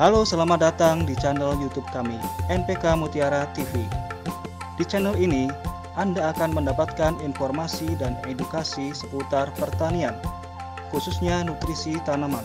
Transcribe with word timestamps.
Halo, 0.00 0.24
selamat 0.24 0.64
datang 0.64 1.04
di 1.04 1.12
channel 1.12 1.60
YouTube 1.60 1.84
kami, 1.92 2.16
NPK 2.48 2.96
Mutiara 2.96 3.44
TV. 3.52 3.84
Di 4.80 4.84
channel 4.88 5.12
ini, 5.12 5.52
Anda 5.92 6.32
akan 6.32 6.56
mendapatkan 6.56 7.20
informasi 7.20 8.00
dan 8.00 8.16
edukasi 8.24 8.96
seputar 8.96 9.52
pertanian, 9.60 10.16
khususnya 10.88 11.44
nutrisi 11.44 12.00
tanaman. 12.08 12.40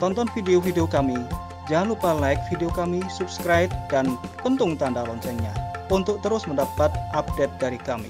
Tonton 0.00 0.24
video-video 0.32 0.88
kami, 0.88 1.20
jangan 1.68 1.92
lupa 1.92 2.16
like 2.16 2.40
video 2.48 2.72
kami, 2.72 3.04
subscribe, 3.12 3.68
dan 3.92 4.16
pentung 4.40 4.72
tanda 4.72 5.04
loncengnya 5.04 5.52
untuk 5.92 6.24
terus 6.24 6.48
mendapat 6.48 6.88
update 7.12 7.52
dari 7.60 7.76
kami. 7.76 8.08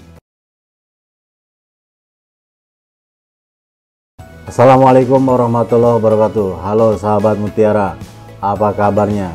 Assalamualaikum 4.46 5.26
warahmatullahi 5.26 5.98
wabarakatuh. 5.98 6.62
Halo 6.62 6.94
sahabat 6.94 7.34
Mutiara, 7.34 7.98
apa 8.38 8.70
kabarnya? 8.70 9.34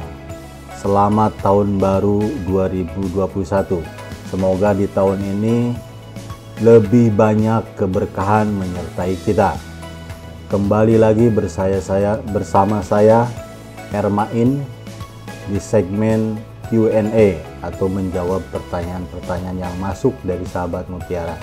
Selamat 0.80 1.36
tahun 1.44 1.76
baru 1.76 2.24
2021. 2.48 3.84
Semoga 4.32 4.72
di 4.72 4.88
tahun 4.88 5.20
ini 5.20 5.76
lebih 6.64 7.12
banyak 7.12 7.76
keberkahan 7.76 8.48
menyertai 8.48 9.20
kita. 9.28 9.60
Kembali 10.48 10.96
lagi 10.96 11.28
bersaya 11.28 11.84
saya 11.84 12.16
bersama 12.32 12.80
saya 12.80 13.28
Ermain 13.92 14.64
di 15.52 15.60
segmen 15.60 16.40
Q&A 16.72 17.44
atau 17.60 17.92
menjawab 17.92 18.40
pertanyaan-pertanyaan 18.56 19.68
yang 19.68 19.76
masuk 19.84 20.16
dari 20.24 20.48
sahabat 20.48 20.88
Mutiara. 20.88 21.36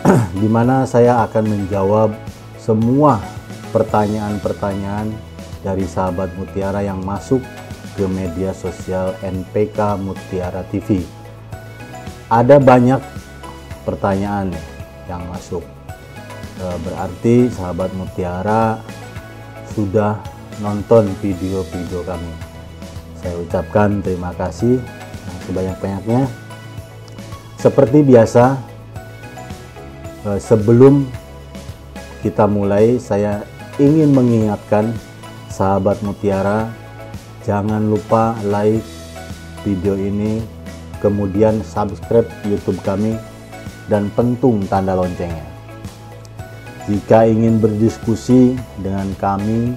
di 0.40 0.48
mana 0.48 0.88
saya 0.88 1.20
akan 1.28 1.44
menjawab 1.44 2.16
semua 2.56 3.20
pertanyaan-pertanyaan 3.68 5.28
dari 5.62 5.84
sahabat 5.84 6.30
Mutiara 6.38 6.82
yang 6.84 7.02
masuk 7.02 7.42
ke 7.98 8.06
media 8.06 8.54
sosial 8.54 9.18
NPK 9.26 9.98
Mutiara 9.98 10.62
TV. 10.70 11.02
Ada 12.30 12.62
banyak 12.62 13.02
pertanyaan 13.82 14.54
yang 15.10 15.24
masuk. 15.26 15.64
E, 16.60 16.64
berarti 16.84 17.50
sahabat 17.50 17.90
Mutiara 17.96 18.78
sudah 19.74 20.20
nonton 20.62 21.10
video-video 21.18 22.04
kami. 22.06 22.32
Saya 23.18 23.34
ucapkan 23.42 23.98
terima 24.04 24.30
kasih 24.36 24.78
sebanyak-banyaknya. 25.48 26.28
Seperti 27.58 28.04
biasa, 28.06 28.60
e, 30.22 30.28
sebelum 30.38 31.08
kita 32.22 32.46
mulai 32.46 33.02
saya 33.02 33.42
ingin 33.80 34.14
mengingatkan 34.14 34.90
sahabat 35.58 35.98
mutiara 36.06 36.70
jangan 37.42 37.90
lupa 37.90 38.38
like 38.46 38.86
video 39.66 39.98
ini 39.98 40.38
kemudian 41.02 41.66
subscribe 41.66 42.30
youtube 42.46 42.78
kami 42.86 43.18
dan 43.90 44.06
pentung 44.14 44.62
tanda 44.70 44.94
loncengnya 44.94 45.42
jika 46.86 47.26
ingin 47.26 47.58
berdiskusi 47.58 48.54
dengan 48.78 49.10
kami 49.18 49.74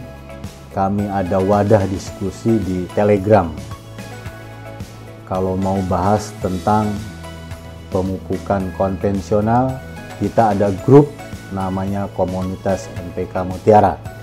kami 0.78 1.10
ada 1.10 1.42
wadah 1.42 1.82
diskusi 1.90 2.62
di 2.62 2.86
telegram 2.94 3.50
kalau 5.26 5.58
mau 5.58 5.82
bahas 5.90 6.30
tentang 6.46 6.94
pemupukan 7.90 8.70
konvensional 8.78 9.82
kita 10.22 10.54
ada 10.54 10.70
grup 10.86 11.10
namanya 11.52 12.08
komunitas 12.16 12.88
MPK 13.12 13.44
Mutiara. 13.44 14.21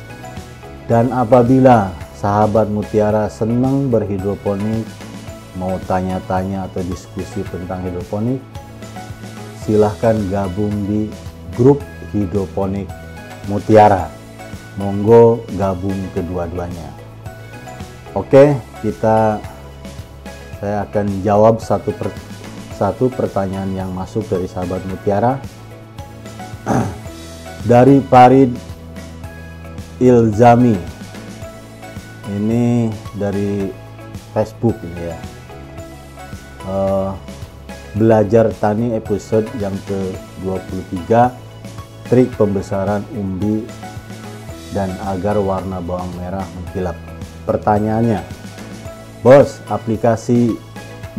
Dan 0.89 1.13
apabila 1.13 1.93
sahabat 2.17 2.73
Mutiara 2.73 3.29
senang 3.29 3.93
berhidroponik, 3.93 4.89
mau 5.61 5.77
tanya-tanya 5.85 6.65
atau 6.65 6.81
diskusi 6.81 7.45
tentang 7.53 7.85
hidroponik, 7.85 8.41
silahkan 9.69 10.17
gabung 10.33 10.73
di 10.89 11.13
grup 11.53 11.85
hidroponik 12.17 12.89
Mutiara. 13.53 14.09
Monggo 14.81 15.45
gabung 15.61 15.99
kedua-duanya. 16.17 16.89
Oke, 18.17 18.57
kita 18.81 19.43
saya 20.57 20.89
akan 20.89 21.07
jawab 21.21 21.61
satu 21.61 21.93
per, 21.93 22.09
satu 22.81 23.13
pertanyaan 23.13 23.77
yang 23.77 23.91
masuk 23.93 24.25
dari 24.25 24.49
sahabat 24.49 24.81
Mutiara 24.89 25.37
dari 27.71 28.01
Farid 28.07 28.68
Ilzami. 29.99 30.79
Ini 32.31 32.87
dari 33.19 33.67
Facebook 34.31 34.79
ini 34.87 35.03
ya. 35.03 35.19
Uh, 36.63 37.11
belajar 37.99 38.55
tani 38.63 38.95
episode 38.95 39.51
yang 39.59 39.75
ke 39.91 40.15
23 40.47 41.35
trik 42.07 42.31
pembesaran 42.39 43.03
umbi 43.19 43.67
dan 44.71 44.95
agar 45.11 45.35
warna 45.43 45.83
bawang 45.83 46.15
merah 46.15 46.47
mengkilap. 46.55 46.95
Pertanyaannya 47.43 48.23
bos 49.27 49.59
aplikasi 49.67 50.55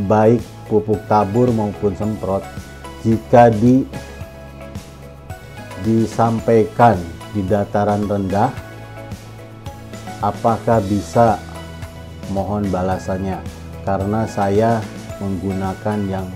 baik 0.07 0.39
pupuk 0.71 1.03
tabur 1.11 1.51
maupun 1.51 1.99
semprot 1.99 2.47
jika 3.03 3.51
di 3.51 3.83
disampaikan 5.83 6.95
di 7.35 7.43
dataran 7.43 8.07
rendah 8.07 8.68
apakah 10.19 10.83
bisa? 10.87 11.39
Mohon 12.29 12.69
balasannya 12.69 13.41
karena 13.81 14.29
saya 14.29 14.77
menggunakan 15.17 15.99
yang 16.05 16.27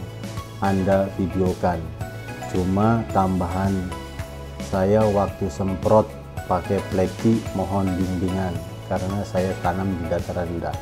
anda 0.58 1.06
videokan. 1.22 1.78
Cuma 2.50 3.06
tambahan 3.14 3.74
saya 4.74 5.06
waktu 5.06 5.46
semprot 5.54 6.10
pakai 6.50 6.82
pleki 6.90 7.38
mohon 7.54 7.86
bimbingan 7.94 8.58
karena 8.90 9.22
saya 9.22 9.54
tanam 9.62 9.86
di 10.02 10.04
dataran 10.10 10.50
rendah. 10.50 10.76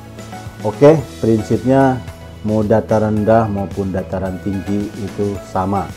Oke 0.64 0.96
prinsipnya 1.20 2.00
mau 2.48 2.64
dataran 2.64 3.20
rendah 3.20 3.52
maupun 3.52 3.92
dataran 3.92 4.40
tinggi 4.48 4.88
itu 4.96 5.36
sama. 5.52 5.92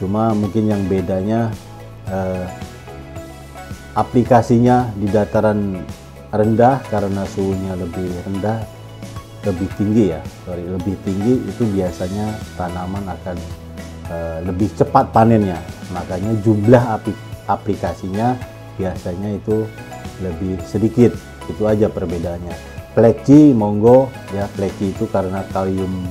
Cuma 0.00 0.32
mungkin 0.32 0.72
yang 0.72 0.80
bedanya 0.88 1.52
eh, 2.08 2.46
aplikasinya 3.96 4.92
di 4.96 5.08
dataran 5.12 5.80
rendah 6.34 6.82
karena 6.90 7.22
suhunya 7.30 7.74
lebih 7.78 8.10
rendah 8.26 8.62
lebih 9.46 9.68
tinggi 9.78 10.10
ya 10.10 10.20
sorry 10.42 10.66
lebih 10.66 10.98
tinggi 11.06 11.38
itu 11.46 11.62
biasanya 11.70 12.34
tanaman 12.58 13.06
akan 13.06 13.36
eh, 14.10 14.38
lebih 14.46 14.70
cepat 14.74 15.10
panennya. 15.10 15.58
Makanya 15.94 16.34
jumlah 16.42 16.82
aplik 16.98 17.18
aplikasinya 17.46 18.34
biasanya 18.78 19.38
itu 19.38 19.66
lebih 20.22 20.58
sedikit. 20.66 21.14
Itu 21.46 21.66
aja 21.66 21.86
perbedaannya. 21.86 22.56
Pleci 22.94 23.54
monggo. 23.54 24.10
Ya 24.34 24.50
pleci 24.50 24.90
itu 24.90 25.06
karena 25.10 25.46
kalium 25.54 26.10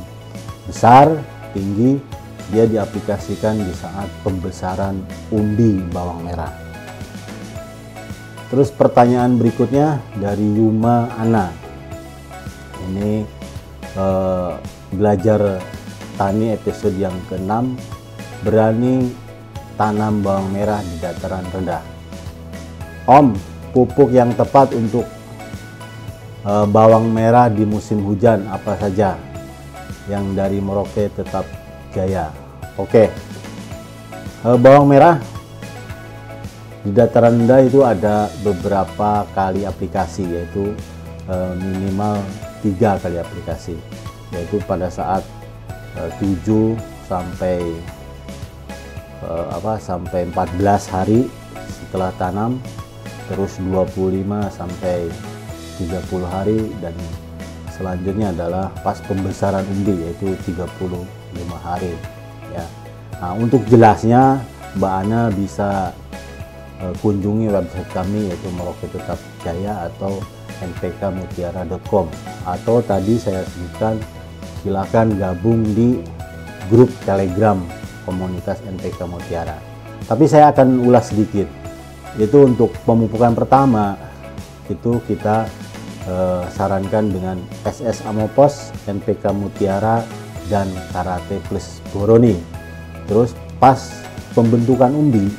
besar 0.65 1.11
tinggi 1.51 1.99
dia 2.53 2.69
diaplikasikan 2.69 3.57
di 3.57 3.73
saat 3.73 4.07
pembesaran 4.21 5.01
umbi 5.33 5.81
bawang 5.89 6.23
merah. 6.23 6.64
Terus 8.51 8.69
pertanyaan 8.69 9.41
berikutnya 9.41 9.99
dari 10.17 10.45
Yuma 10.45 11.09
Ana. 11.17 11.49
Ini 12.85 13.25
eh, 13.97 14.51
belajar 14.93 15.59
tani 16.15 16.53
episode 16.53 16.95
yang 16.95 17.15
ke-6 17.27 17.53
berani 18.45 19.09
tanam 19.75 20.21
bawang 20.21 20.53
merah 20.53 20.79
di 20.85 20.95
dataran 21.01 21.43
rendah. 21.49 21.83
Om, 23.05 23.33
pupuk 23.73 24.13
yang 24.13 24.31
tepat 24.37 24.71
untuk 24.77 25.05
eh, 26.45 26.65
bawang 26.69 27.09
merah 27.09 27.49
di 27.49 27.65
musim 27.65 28.05
hujan 28.05 28.45
apa 28.47 28.77
saja? 28.77 29.17
Yang 30.05 30.25
dari 30.37 30.57
Merauke 30.61 31.09
tetap 31.09 31.49
Jaya. 31.95 32.29
Oke. 32.75 33.07
Uh, 34.43 34.59
bawang 34.59 34.85
merah 34.91 35.17
di 36.85 36.93
dataran 36.93 37.41
rendah 37.41 37.65
itu 37.65 37.81
ada 37.81 38.29
beberapa 38.45 39.25
kali 39.33 39.65
aplikasi 39.65 40.21
yaitu 40.21 40.69
uh, 41.25 41.57
minimal 41.57 42.21
tiga 42.61 43.01
kali 43.01 43.17
aplikasi. 43.17 43.73
Yaitu 44.29 44.61
pada 44.69 44.85
saat 44.93 45.25
uh, 45.97 46.09
7 46.21 46.77
sampai 47.09 47.57
uh, 49.25 49.57
apa 49.57 49.81
sampai 49.81 50.29
14 50.29 50.93
hari 50.93 51.25
setelah 51.57 52.13
tanam 52.21 52.61
terus 53.33 53.57
25 53.57 54.21
sampai 54.53 55.09
30 55.81 55.89
hari 56.29 56.69
dan 56.85 56.93
selanjutnya 57.73 58.29
adalah 58.29 58.69
pas 58.85 59.01
pembesaran 59.09 59.65
umbi 59.65 60.05
yaitu 60.05 60.37
35 60.45 61.01
hari 61.65 61.97
ya. 62.53 62.65
Nah, 63.17 63.33
untuk 63.33 63.65
jelasnya 63.65 64.37
Mbak 64.77 64.93
Ana 65.01 65.21
bisa 65.33 65.95
kunjungi 66.99 67.47
website 67.49 67.89
kami 67.95 68.29
yaitu 68.29 68.47
Merauke 68.53 68.87
Tetap 68.91 69.19
Jaya 69.41 69.87
atau 69.87 70.19
npkmutiara.com 70.59 72.07
atau 72.47 72.75
tadi 72.83 73.19
saya 73.19 73.43
sebutkan 73.47 73.99
silakan 74.63 75.13
gabung 75.19 75.61
di 75.75 76.01
grup 76.71 76.89
Telegram 77.05 77.59
komunitas 78.05 78.61
NPK 78.65 79.05
Mutiara. 79.09 79.57
Tapi 80.05 80.25
saya 80.29 80.53
akan 80.53 80.85
ulas 80.85 81.09
sedikit. 81.09 81.49
Itu 82.15 82.47
untuk 82.47 82.71
pemupukan 82.85 83.33
pertama 83.35 83.97
itu 84.69 85.01
kita 85.05 85.45
eh, 86.07 86.43
sarankan 86.53 87.11
dengan 87.11 87.37
SS 87.65 88.05
Amopos, 88.07 88.71
NPK 88.87 89.33
Mutiara 89.33 90.05
dan 90.47 90.69
Karate 90.93 91.41
Plus 91.49 91.81
Boroni. 91.91 92.37
Terus 93.09 93.33
pas 93.57 93.77
pembentukan 94.33 94.93
umbi 94.93 95.29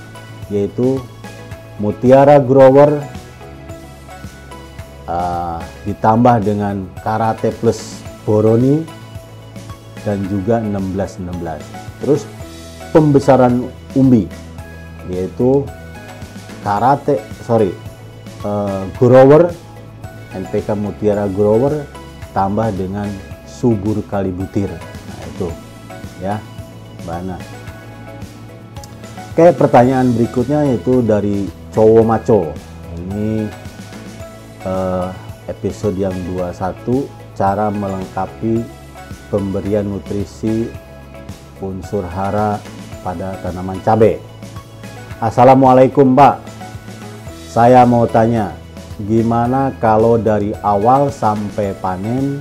yaitu 0.50 1.02
Mutiara 1.76 2.40
Grower 2.40 3.04
uh, 5.04 5.60
ditambah 5.84 6.36
dengan 6.40 6.88
Karate 7.04 7.52
Plus 7.52 8.00
Boroni 8.24 8.80
dan 10.02 10.24
juga 10.30 10.62
16-16. 10.64 12.00
Terus 12.00 12.22
pembesaran 12.94 13.68
umbi 13.92 14.24
yaitu 15.12 15.62
Karate 16.64 17.22
sorry 17.46 17.70
uh, 18.42 18.88
Grower 18.98 19.52
NPK 20.32 20.74
Mutiara 20.74 21.28
Grower 21.28 21.84
tambah 22.32 22.72
dengan 22.72 23.08
subur 23.44 24.00
kali 24.08 24.32
butir. 24.32 24.68
Nah 24.72 25.20
itu 25.28 25.48
ya 26.24 26.36
mana 27.04 27.36
Oke, 29.36 29.52
pertanyaan 29.52 30.16
berikutnya 30.16 30.64
yaitu 30.64 31.04
dari 31.04 31.44
Cowo 31.76 32.00
Maco. 32.00 32.56
Ini 32.96 33.44
eh, 34.64 35.08
episode 35.44 36.00
yang 36.00 36.16
21, 36.32 37.04
cara 37.36 37.68
melengkapi 37.68 38.64
pemberian 39.28 39.84
nutrisi 39.84 40.72
unsur 41.60 42.08
hara 42.08 42.56
pada 43.04 43.36
tanaman 43.44 43.76
cabai. 43.84 44.16
Assalamualaikum, 45.20 46.16
Pak. 46.16 46.40
Saya 47.52 47.84
mau 47.84 48.08
tanya, 48.08 48.56
gimana 49.04 49.68
kalau 49.76 50.16
dari 50.16 50.56
awal 50.64 51.12
sampai 51.12 51.76
panen 51.76 52.40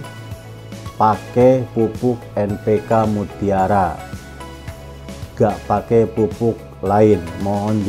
pakai 0.95 1.67
pupuk 1.75 2.23
NPK 2.39 3.03
Mutiara? 3.11 3.99
Gak 5.35 5.59
pakai 5.67 6.07
pupuk 6.07 6.55
lain. 6.79 7.19
Mohon 7.43 7.83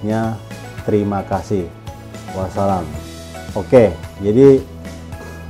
jawabannya. 0.00 0.36
Terima 0.88 1.20
kasih. 1.28 1.68
Wassalam. 2.32 2.86
Oke, 3.58 3.90
jadi 4.22 4.62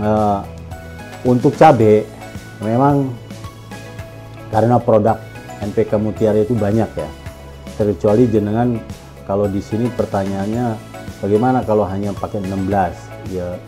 uh, 0.01 0.41
untuk 1.29 1.53
cabai 1.53 2.09
memang 2.65 3.13
karena 4.49 4.81
produk 4.81 5.21
NPK 5.61 6.01
Mutiara 6.01 6.41
itu 6.41 6.57
banyak 6.57 6.89
ya. 6.89 7.11
Terkecuali 7.77 8.27
jenengan 8.33 8.81
kalau 9.29 9.45
di 9.47 9.61
sini 9.61 9.93
pertanyaannya 9.93 10.67
bagaimana 11.21 11.61
kalau 11.63 11.85
hanya 11.85 12.17
pakai 12.17 12.41
16 12.43 13.37
ya 13.37 13.61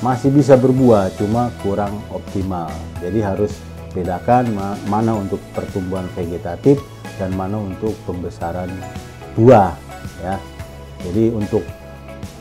masih 0.00 0.30
bisa 0.30 0.54
berbuah 0.54 1.10
cuma 1.18 1.50
kurang 1.60 1.98
optimal. 2.14 2.70
Jadi 3.02 3.18
harus 3.18 3.52
bedakan 3.90 4.54
mana 4.86 5.18
untuk 5.18 5.42
pertumbuhan 5.52 6.06
vegetatif 6.14 6.78
dan 7.18 7.34
mana 7.34 7.58
untuk 7.58 7.98
pembesaran 8.06 8.70
buah 9.34 9.89
ya. 10.22 10.36
Jadi 11.00 11.32
untuk 11.32 11.64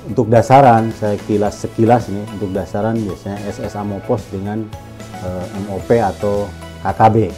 untuk 0.09 0.27
dasaran 0.31 0.89
saya 0.95 1.15
kilas 1.27 1.63
sekilas 1.63 2.09
ini 2.09 2.23
untuk 2.35 2.49
dasaran 2.51 2.97
biasanya 2.97 3.37
SS 3.45 3.77
Amopos 3.77 4.25
dengan 4.31 4.65
eh, 5.23 5.45
MOP 5.67 5.89
atau 5.99 6.49
KKB. 6.83 7.31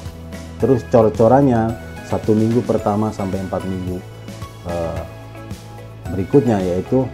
Terus 0.62 0.86
cor-corannya 0.90 1.74
satu 2.06 2.38
minggu 2.38 2.62
pertama 2.64 3.10
sampai 3.10 3.42
empat 3.42 3.66
minggu 3.66 3.98
eh, 4.70 5.02
berikutnya 6.12 6.60
yaitu 6.62 7.08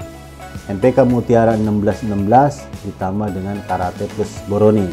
MPK 0.68 1.08
Mutiara 1.08 1.56
1616 1.56 2.88
ditambah 2.92 3.30
dengan 3.32 3.58
Karate 3.70 4.10
plus 4.18 4.42
Boroni 4.52 4.90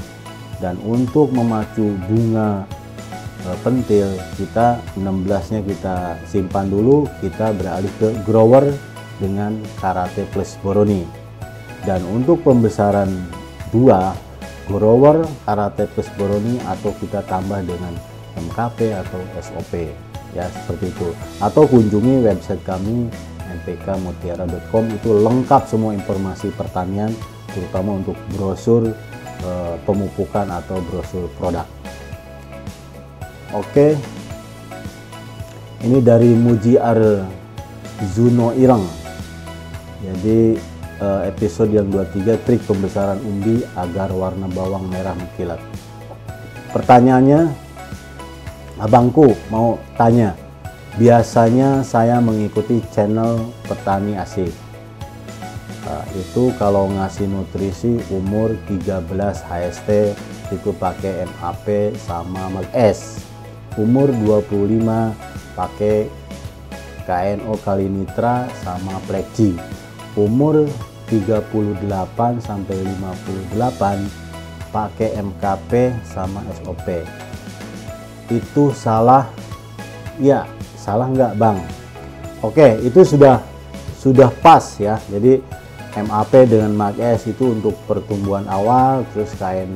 dan 0.62 0.78
untuk 0.86 1.34
memacu 1.34 1.98
bunga 2.06 2.62
pentil. 3.60 4.16
Kita 4.40 4.80
16 4.96 5.52
nya 5.52 5.60
kita 5.60 5.96
simpan 6.24 6.72
dulu. 6.72 7.04
Kita 7.20 7.52
beralih 7.52 7.92
ke 8.00 8.08
grower 8.24 8.72
dengan 9.20 9.60
karate 9.78 10.24
plus 10.32 10.56
boroni. 10.64 11.04
Dan 11.84 12.00
untuk 12.08 12.40
pembesaran 12.40 13.12
buah 13.68 14.16
grower 14.68 15.28
karate 15.44 15.84
plus 15.92 16.08
boroni 16.16 16.56
atau 16.64 16.90
kita 16.96 17.20
tambah 17.28 17.60
dengan 17.60 17.92
MKP 18.34 18.96
atau 18.96 19.20
SOP 19.38 19.92
ya 20.32 20.48
seperti 20.48 20.90
itu. 20.90 21.08
Atau 21.38 21.68
kunjungi 21.68 22.24
website 22.24 22.64
kami 22.64 23.12
npkmutiara.com 23.62 24.84
itu 24.90 25.10
lengkap 25.14 25.62
semua 25.68 25.94
informasi 25.94 26.50
pertanian 26.56 27.12
terutama 27.54 28.02
untuk 28.02 28.18
brosur 28.34 28.90
e, 29.44 29.50
pemupukan 29.86 30.50
atau 30.50 30.82
brosur 30.90 31.30
produk 31.38 31.68
Oke. 33.54 33.94
Ini 35.86 36.02
dari 36.02 36.34
Mujiar 36.34 36.98
Zuno 38.10 38.50
Ireng. 38.50 38.82
Jadi 40.02 40.58
eh, 40.98 41.20
episode 41.30 41.70
yang 41.70 41.86
23 41.86 42.34
trik 42.42 42.66
pembesaran 42.66 43.22
umbi 43.22 43.62
agar 43.78 44.10
warna 44.10 44.50
bawang 44.50 44.90
merah 44.90 45.14
mengkilat. 45.14 45.62
Pertanyaannya, 46.74 47.46
abangku 48.82 49.38
mau 49.54 49.78
tanya. 49.94 50.34
Biasanya 50.98 51.86
saya 51.86 52.18
mengikuti 52.18 52.82
channel 52.90 53.54
petani 53.70 54.18
asik. 54.18 54.50
Nah, 55.86 56.02
itu 56.18 56.50
kalau 56.58 56.90
ngasih 56.90 57.30
nutrisi 57.30 58.02
umur 58.10 58.58
13 58.66 59.04
HST 59.46 59.90
itu 60.50 60.70
pakai 60.74 61.22
MAP 61.38 61.94
sama 62.02 62.50
Mag 62.50 62.66
S 62.74 63.33
umur 63.80 64.10
25 64.10 64.84
pakai 65.58 66.10
KNO 67.04 67.54
kali 67.60 67.86
nitra 67.90 68.48
sama 68.64 68.96
plexi 69.04 69.54
umur 70.16 70.66
38 71.10 71.84
sampai 72.40 72.76
58 73.52 74.72
pakai 74.72 75.08
MKP 75.20 75.72
sama 76.02 76.40
SOP 76.62 77.04
itu 78.32 78.72
salah? 78.72 79.28
Ya 80.16 80.48
salah 80.80 81.10
nggak 81.10 81.36
bang? 81.36 81.58
Oke 82.40 82.80
itu 82.80 83.04
sudah 83.04 83.42
sudah 84.00 84.30
pas 84.40 84.62
ya. 84.80 84.96
Jadi 85.12 85.40
MAP 85.94 86.32
dengan 86.50 86.74
MAGS 86.74 87.30
itu 87.30 87.54
untuk 87.54 87.78
pertumbuhan 87.86 88.48
awal 88.50 89.06
terus 89.14 89.30
kain 89.38 89.70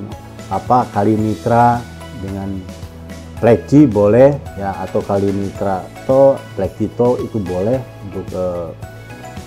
apa 0.50 0.88
kali 0.90 1.14
nitra 1.14 1.78
dengan 2.18 2.58
Plexi 3.38 3.86
boleh 3.86 4.34
ya 4.58 4.74
atau 4.82 4.98
kali 4.98 5.30
nitrato 5.30 6.34
plexito 6.58 7.22
itu 7.22 7.38
boleh 7.38 7.78
untuk 8.10 8.26
eh, 8.34 8.68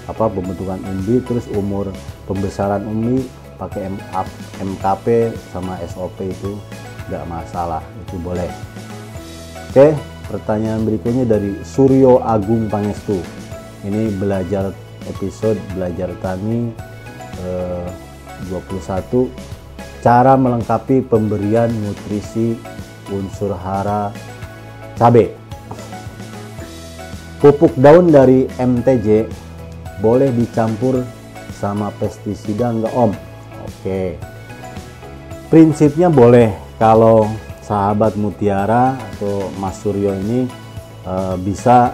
apa 0.07 0.31
pembentukan 0.31 0.79
umbi. 0.79 1.19
Terus 1.27 1.45
umur 1.51 1.91
pembesaran 2.23 2.87
umbi 2.87 3.27
pakai 3.59 3.91
MKP 4.63 5.35
sama 5.51 5.75
SOP 5.91 6.23
itu 6.23 6.55
nggak 7.11 7.27
masalah 7.27 7.83
itu 8.07 8.15
boleh. 8.23 8.47
Oke 9.71 9.91
pertanyaan 10.31 10.87
berikutnya 10.87 11.27
dari 11.27 11.59
Suryo 11.67 12.23
Agung 12.23 12.71
Pangestu. 12.71 13.19
Ini 13.83 14.15
belajar 14.15 14.71
episode 15.11 15.59
belajar 15.75 16.15
tani 16.23 16.71
eh, 17.43 17.87
21 18.47 19.51
cara 20.01 20.33
melengkapi 20.33 21.05
pemberian 21.05 21.69
nutrisi 21.69 22.57
unsur 23.11 23.53
hara 23.53 24.09
cabai. 24.95 25.31
Pupuk 27.41 27.73
daun 27.73 28.13
dari 28.13 28.45
MTJ 28.57 29.25
boleh 29.97 30.29
dicampur 30.33 31.01
sama 31.57 31.93
pestisida 31.97 32.69
enggak 32.73 32.93
om? 32.93 33.13
Oke. 33.65 34.17
Prinsipnya 35.49 36.09
boleh 36.09 36.53
kalau 36.77 37.29
sahabat 37.65 38.17
mutiara 38.17 38.97
atau 38.97 39.49
Mas 39.61 39.77
Suryo 39.81 40.17
ini 40.21 40.45
e, 41.05 41.15
bisa 41.41 41.93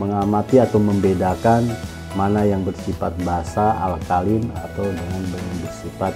mengamati 0.00 0.60
atau 0.60 0.80
membedakan 0.80 1.68
mana 2.16 2.44
yang 2.44 2.64
bersifat 2.64 3.12
basa 3.24 3.76
alkalin 3.84 4.42
atau 4.52 4.84
dengan 4.84 5.22
bersifat 5.64 6.12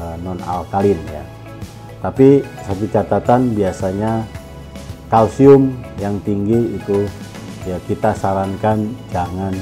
e, 0.00 0.04
non 0.20 0.40
alkalin 0.44 1.00
ya. 1.12 1.41
Tapi 2.02 2.42
satu 2.66 2.84
catatan 2.90 3.54
biasanya 3.54 4.26
kalsium 5.06 5.70
yang 6.02 6.18
tinggi 6.26 6.74
itu 6.74 7.06
ya 7.62 7.78
kita 7.86 8.10
sarankan 8.18 8.90
jangan 9.14 9.54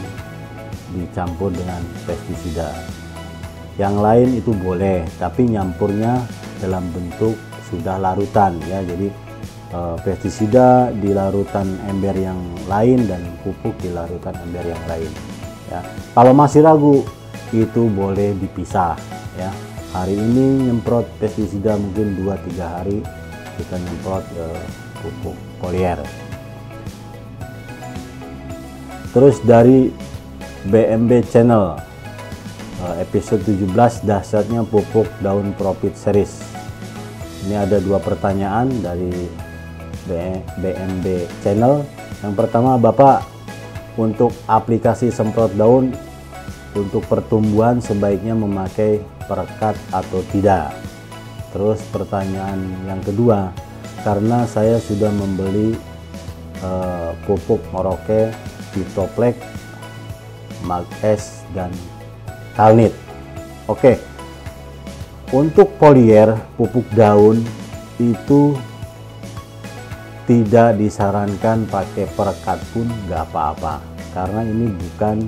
dicampur 0.97 1.53
dengan 1.53 1.85
pestisida. 2.09 2.73
Yang 3.77 3.95
lain 4.01 4.29
itu 4.41 4.51
boleh, 4.57 5.05
tapi 5.21 5.53
nyampurnya 5.53 6.25
dalam 6.65 6.89
bentuk 6.97 7.37
sudah 7.69 8.01
larutan 8.01 8.57
ya. 8.65 8.81
Jadi 8.89 9.13
eh, 9.77 9.97
pestisida 10.01 10.89
di 10.97 11.13
larutan 11.13 11.77
ember 11.93 12.17
yang 12.17 12.41
lain 12.67 13.05
dan 13.05 13.21
pupuk 13.45 13.77
di 13.85 13.93
larutan 13.93 14.35
ember 14.41 14.65
yang 14.65 14.85
lain. 14.89 15.13
Ya. 15.69 15.81
Kalau 16.17 16.33
masih 16.35 16.65
ragu, 16.65 17.05
itu 17.53 17.87
boleh 17.91 18.35
dipisah 18.39 18.97
ya. 19.39 19.51
Hari 19.91 20.15
ini 20.15 20.71
nyemprot 20.71 21.03
pestisida 21.19 21.75
mungkin 21.75 22.15
2-3 22.23 22.63
hari 22.63 23.03
kita 23.59 23.75
nyemprot 23.75 24.23
eh, 24.39 24.63
pupuk 25.03 25.35
foliar. 25.59 25.99
Terus 29.11 29.43
dari 29.43 29.91
BMB 30.71 31.27
Channel 31.27 31.75
eh, 32.87 32.95
episode 33.03 33.43
17 33.43 34.07
dahsyatnya 34.07 34.63
pupuk 34.63 35.11
daun 35.19 35.51
profit 35.59 35.99
series. 35.99 36.39
Ini 37.51 37.67
ada 37.67 37.83
dua 37.83 37.99
pertanyaan 37.99 38.71
dari 38.79 39.11
BMB 40.55 41.07
Channel. 41.43 41.83
Yang 42.23 42.35
pertama, 42.39 42.79
Bapak, 42.79 43.27
untuk 43.99 44.31
aplikasi 44.47 45.11
semprot 45.11 45.51
daun 45.59 45.91
untuk 46.79 47.03
pertumbuhan 47.11 47.83
sebaiknya 47.83 48.39
memakai 48.39 49.03
perekat 49.31 49.79
atau 49.95 50.27
tidak? 50.35 50.75
Terus 51.55 51.79
pertanyaan 51.95 52.59
yang 52.91 52.99
kedua, 52.99 53.55
karena 54.03 54.43
saya 54.51 54.83
sudah 54.83 55.15
membeli 55.15 55.79
uh, 56.67 57.15
pupuk 57.23 57.63
Moroke, 57.71 58.35
Vitoplek, 58.75 59.39
Mag 60.67 60.87
S 61.07 61.47
dan 61.55 61.71
Kalnit. 62.59 62.93
Oke. 63.71 64.03
Untuk 65.31 65.79
polier 65.79 66.35
pupuk 66.59 66.91
daun 66.91 67.39
itu 68.03 68.59
tidak 70.27 70.75
disarankan 70.79 71.67
pakai 71.71 72.07
perekat 72.19 72.59
pun 72.75 72.87
nggak 73.07 73.31
apa-apa 73.31 73.83
karena 74.11 74.43
ini 74.43 74.71
bukan 74.75 75.23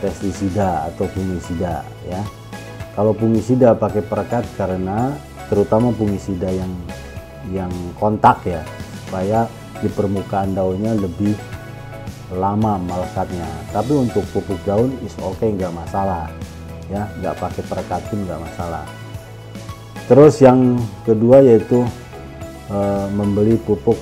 pestisida 0.00 0.88
atau 0.92 1.08
fungisida 1.12 1.84
ya. 2.04 2.20
Kalau 2.98 3.14
fungisida 3.14 3.78
pakai 3.78 4.02
perekat 4.02 4.42
karena 4.58 5.14
terutama 5.46 5.94
fungisida 5.94 6.50
yang 6.50 6.72
yang 7.54 7.70
kontak 7.94 8.42
ya 8.42 8.66
supaya 9.06 9.46
di 9.78 9.86
permukaan 9.86 10.58
daunnya 10.58 10.98
lebih 10.98 11.38
lama 12.34 12.74
melekatnya. 12.82 13.46
Tapi 13.70 13.94
untuk 13.94 14.26
pupuk 14.34 14.58
daun 14.66 14.90
is 15.06 15.14
oke 15.22 15.38
okay, 15.38 15.54
nggak 15.54 15.70
masalah. 15.70 16.26
Ya 16.90 17.06
nggak 17.22 17.38
pakai 17.38 17.62
perekat 17.70 18.02
pun 18.10 18.26
nggak 18.26 18.42
masalah. 18.42 18.82
Terus 20.10 20.42
yang 20.42 20.82
kedua 21.06 21.38
yaitu 21.38 21.86
e, 22.66 22.78
membeli 23.14 23.54
pupuk 23.62 23.96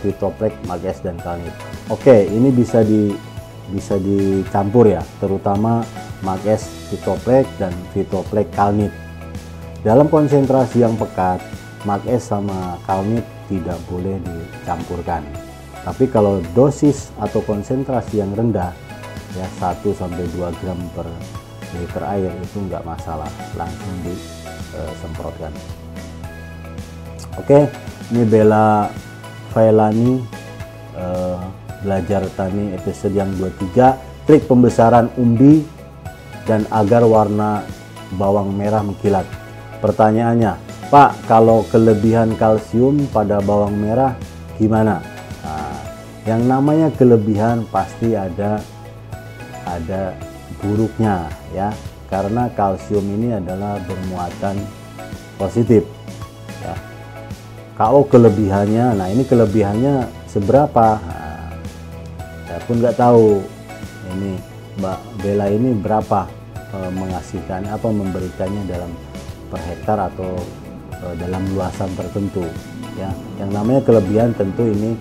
Vitoplek, 0.00 0.54
Mages 0.64 1.02
dan 1.02 1.18
Kalnit 1.18 1.54
oke 1.90 2.04
okay, 2.04 2.28
ini 2.30 2.52
bisa 2.52 2.84
di 2.84 3.10
bisa 3.68 4.00
dicampur 4.00 4.88
ya 4.88 5.02
terutama 5.20 5.84
Mages 6.22 6.66
Vitoplek 6.90 7.46
dan 7.58 7.70
Vitoplek 7.94 8.50
Kalnit 8.54 8.90
dalam 9.86 10.10
konsentrasi 10.10 10.82
yang 10.82 10.98
pekat 10.98 11.38
Mages 11.86 12.28
sama 12.30 12.76
Kalnit 12.84 13.22
tidak 13.46 13.78
boleh 13.86 14.18
dicampurkan. 14.20 15.22
Tapi 15.86 16.04
kalau 16.10 16.42
dosis 16.52 17.08
atau 17.16 17.40
konsentrasi 17.46 18.20
yang 18.20 18.34
rendah 18.34 18.74
ya 19.36 19.46
1 19.60 19.84
sampai 19.92 20.24
2 20.34 20.58
gram 20.60 20.80
per 20.96 21.06
liter 21.76 22.04
air 22.08 22.32
itu 22.40 22.58
enggak 22.64 22.80
masalah 22.86 23.28
langsung 23.54 23.92
disemprotkan 24.06 25.52
eh, 25.52 27.40
oke 27.40 27.58
ini 28.14 28.22
Bella 28.24 28.88
Failani 29.52 30.24
uh, 30.96 31.36
belajar 31.84 32.24
tani 32.36 32.72
episode 32.72 33.12
yang 33.12 33.28
23 33.36 34.24
klik 34.24 34.48
pembesaran 34.48 35.12
umbi 35.20 35.60
dan 36.48 36.64
agar 36.72 37.04
warna 37.04 37.60
bawang 38.16 38.56
merah 38.56 38.80
mengkilat. 38.80 39.28
Pertanyaannya 39.84 40.56
Pak 40.88 41.28
kalau 41.28 41.68
kelebihan 41.68 42.32
kalsium 42.40 43.04
pada 43.12 43.44
bawang 43.44 43.76
merah 43.76 44.16
gimana? 44.56 45.04
Yang 46.24 46.42
namanya 46.44 46.88
kelebihan 46.92 47.64
pasti 47.72 48.12
ada 48.12 48.60
ada 49.64 50.16
buruknya 50.60 51.28
ya. 51.52 51.72
Karena 52.08 52.48
kalsium 52.52 53.04
ini 53.04 53.36
adalah 53.36 53.76
bermuatan 53.84 54.60
positif 55.36 55.84
ya. 56.64 56.72
Kalau 57.76 58.04
kelebihannya 58.08 58.96
nah 58.96 59.08
ini 59.12 59.24
kelebihannya 59.28 60.08
seberapa? 60.28 61.00
Nah, 61.00 61.52
saya 62.48 62.60
pun 62.64 62.76
nggak 62.80 62.96
tahu 62.96 63.44
ini 64.16 64.40
Mbak 64.80 65.00
Bella 65.20 65.46
ini 65.52 65.70
berapa 65.76 66.28
e, 66.72 66.78
mengasihkan 66.92 67.64
apa 67.68 67.88
memberikannya 67.88 68.62
dalam 68.68 68.92
per 69.48 69.60
hektar 69.64 69.98
atau 70.12 70.36
e, 70.98 71.06
dalam 71.20 71.42
luasan 71.52 71.90
tertentu 71.96 72.44
ya. 72.98 73.10
Yang 73.38 73.50
namanya 73.54 73.80
kelebihan 73.86 74.34
tentu 74.34 74.66
ini 74.66 74.98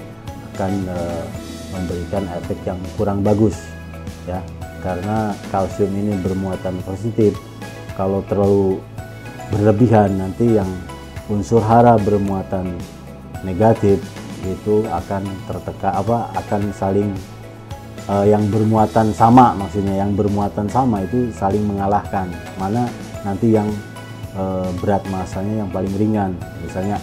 akan 0.57 0.73
uh, 0.89 1.21
memberikan 1.69 2.25
efek 2.41 2.57
yang 2.65 2.81
kurang 2.97 3.21
bagus 3.21 3.57
ya. 4.25 4.41
Karena 4.81 5.37
kalsium 5.53 5.93
ini 5.93 6.17
bermuatan 6.21 6.81
positif. 6.81 7.37
Kalau 7.93 8.25
terlalu 8.25 8.81
berlebihan 9.53 10.17
nanti 10.17 10.57
yang 10.57 10.69
unsur 11.29 11.61
hara 11.61 11.97
bermuatan 12.01 12.73
negatif 13.45 14.01
itu 14.45 14.85
akan 14.89 15.25
tertekan 15.45 15.93
apa 15.93 16.29
akan 16.41 16.61
saling 16.73 17.09
uh, 18.07 18.25
yang 18.25 18.47
bermuatan 18.47 19.11
sama 19.11 19.53
maksudnya 19.53 20.01
yang 20.01 20.15
bermuatan 20.15 20.67
sama 20.71 21.03
itu 21.03 21.29
saling 21.35 21.63
mengalahkan. 21.63 22.31
Mana 22.55 22.87
nanti 23.21 23.53
yang 23.53 23.67
uh, 24.33 24.71
berat 24.79 25.03
masanya 25.11 25.63
yang 25.63 25.69
paling 25.69 25.93
ringan. 25.99 26.31
Misalnya 26.63 26.97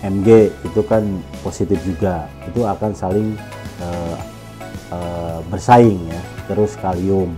Mg 0.00 0.28
itu 0.64 0.80
kan 0.84 1.04
positif 1.44 1.78
juga. 1.84 2.26
Itu 2.48 2.64
akan 2.64 2.90
saling 2.96 3.36
uh, 3.84 4.16
uh, 4.92 5.38
bersaing 5.52 6.00
ya. 6.08 6.22
Terus 6.48 6.74
kalium 6.80 7.36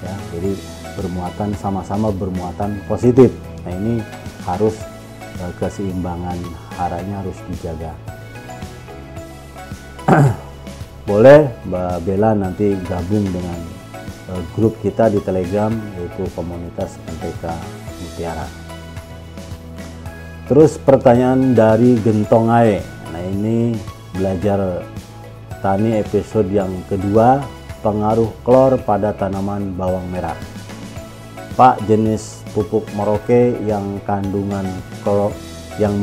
ya. 0.00 0.14
Jadi 0.38 0.54
bermuatan 0.94 1.54
sama-sama 1.58 2.14
bermuatan 2.14 2.78
positif. 2.86 3.34
Nah 3.66 3.74
ini 3.74 3.94
harus 4.46 4.78
uh, 5.42 5.52
keseimbangan 5.60 6.38
haranya 6.80 7.20
harus 7.20 7.36
dijaga 7.52 7.92
boleh 11.10 11.50
Mbak 11.66 12.06
Bella 12.06 12.38
nanti 12.38 12.70
gabung 12.86 13.26
dengan 13.34 13.58
uh, 14.30 14.42
grup 14.54 14.78
kita 14.78 15.10
di 15.10 15.18
Telegram 15.18 15.74
yaitu 15.98 16.22
komunitas 16.38 17.02
MPK 17.10 17.50
Mutiara 17.98 18.46
Terus 20.50 20.82
pertanyaan 20.82 21.54
dari 21.54 21.94
Gentong 22.02 22.50
Ae. 22.50 22.82
Nah 23.14 23.22
ini 23.22 23.70
belajar 24.10 24.82
tani 25.62 25.94
episode 25.94 26.50
yang 26.50 26.74
kedua 26.90 27.38
pengaruh 27.86 28.26
klor 28.42 28.74
pada 28.82 29.14
tanaman 29.14 29.78
bawang 29.78 30.10
merah. 30.10 30.34
Pak 31.54 31.86
jenis 31.86 32.42
pupuk 32.50 32.82
Merauke 32.98 33.62
yang 33.62 34.02
kandungan 34.02 34.66
klor 35.06 35.30
yang 35.78 35.94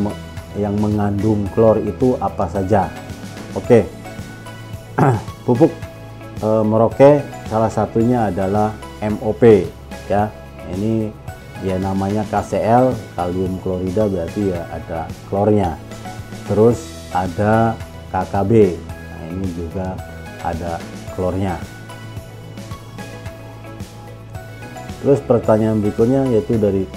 yang 0.55 0.79
mengandung 0.79 1.43
klor 1.51 1.83
itu 1.83 2.15
apa 2.15 2.47
saja? 2.47 2.87
Oke. 3.51 3.96
pupuk 5.45 5.69
e, 6.41 6.47
Merauke 6.65 7.21
salah 7.45 7.69
satunya 7.69 8.33
adalah 8.33 8.73
MOP 8.97 9.69
ya. 10.09 10.33
Ini 10.67 11.13
ya 11.63 11.77
namanya 11.79 12.25
KCl 12.27 12.91
kalium 13.15 13.61
klorida 13.61 14.09
berarti 14.09 14.51
ya 14.51 14.65
ada 14.73 15.05
klornya. 15.29 15.77
Terus 16.49 16.81
ada 17.13 17.77
KKB 18.09 18.51
nah 18.97 19.23
ini 19.29 19.47
juga 19.53 19.93
ada 20.41 20.81
klornya. 21.13 21.61
Terus 25.05 25.21
pertanyaan 25.21 25.77
berikutnya 25.77 26.25
yaitu 26.33 26.57
dari 26.57 26.89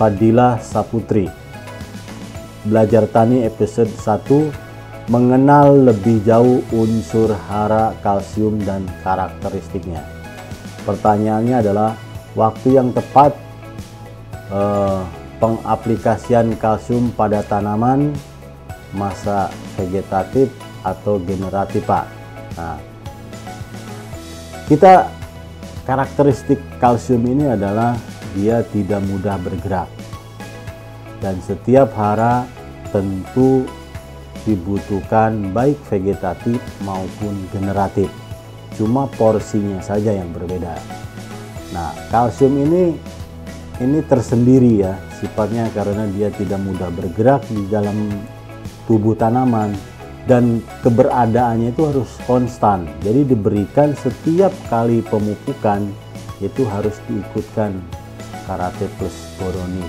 Fadilah 0.00 0.56
Saputri. 0.64 1.28
Belajar 2.64 3.04
tani 3.12 3.44
episode 3.44 3.92
1 3.92 4.71
mengenal 5.10 5.90
lebih 5.90 6.22
jauh 6.22 6.62
unsur 6.70 7.34
hara 7.48 7.94
kalsium 8.02 8.62
dan 8.62 8.86
karakteristiknya 9.02 10.02
pertanyaannya 10.84 11.56
adalah 11.62 11.90
waktu 12.34 12.78
yang 12.78 12.90
tepat 12.90 13.34
eh, 14.50 15.00
pengaplikasian 15.42 16.54
kalsium 16.58 17.10
pada 17.14 17.42
tanaman 17.42 18.14
masa 18.94 19.50
vegetatif 19.74 20.52
atau 20.86 21.18
generatif 21.22 21.82
Pak. 21.82 22.06
Nah, 22.58 22.78
kita 24.70 25.08
karakteristik 25.82 26.60
kalsium 26.78 27.26
ini 27.26 27.50
adalah 27.50 27.96
dia 28.38 28.62
tidak 28.70 29.02
mudah 29.02 29.34
bergerak. 29.40 29.88
Dan 31.22 31.38
setiap 31.42 31.94
hara 31.94 32.46
tentu 32.90 33.66
dibutuhkan 34.42 35.54
baik 35.54 35.78
vegetatif 35.86 36.58
maupun 36.82 37.34
generatif. 37.54 38.10
Cuma 38.74 39.06
porsinya 39.06 39.78
saja 39.84 40.16
yang 40.16 40.32
berbeda. 40.32 40.74
Nah, 41.72 41.92
kalsium 42.12 42.56
ini 42.62 42.96
ini 43.80 43.98
tersendiri 44.04 44.84
ya 44.84 44.94
sifatnya 45.18 45.70
karena 45.72 46.04
dia 46.12 46.28
tidak 46.34 46.60
mudah 46.60 46.90
bergerak 46.92 47.42
di 47.48 47.66
dalam 47.70 48.10
tubuh 48.84 49.16
tanaman 49.16 49.72
dan 50.26 50.62
keberadaannya 50.82 51.74
itu 51.74 51.82
harus 51.88 52.10
konstan. 52.26 52.86
Jadi 53.02 53.34
diberikan 53.34 53.94
setiap 53.98 54.54
kali 54.70 55.02
pemupukan 55.06 55.86
itu 56.42 56.62
harus 56.66 56.98
diikutkan 57.06 57.78
karate 58.46 58.86
plus 58.98 59.14
boroni 59.38 59.86